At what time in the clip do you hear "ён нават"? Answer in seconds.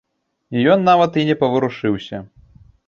0.75-1.21